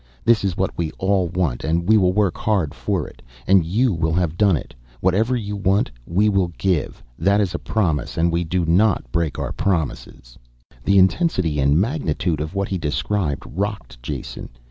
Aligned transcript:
This 0.25 0.43
is 0.43 0.57
what 0.57 0.75
we 0.75 0.89
all 0.93 1.27
want 1.27 1.63
and 1.63 1.87
we 1.87 1.95
will 1.95 2.11
work 2.11 2.35
hard 2.35 2.73
for 2.73 3.07
it. 3.07 3.21
And 3.45 3.63
you 3.63 3.93
will 3.93 4.13
have 4.13 4.35
done 4.35 4.57
it. 4.57 4.73
Whatever 4.99 5.35
you 5.35 5.55
want 5.55 5.91
we 6.07 6.27
will 6.27 6.47
give. 6.57 7.03
That 7.19 7.39
is 7.39 7.53
a 7.53 7.59
promise 7.59 8.17
and 8.17 8.31
we 8.31 8.43
do 8.43 8.65
not 8.65 9.05
break 9.11 9.37
our 9.37 9.51
promises." 9.51 10.39
The 10.85 10.97
intensity 10.97 11.59
and 11.59 11.79
magnitude 11.79 12.41
of 12.41 12.55
what 12.55 12.69
he 12.69 12.79
described 12.79 13.43
rocked 13.45 14.01
Jason. 14.01 14.49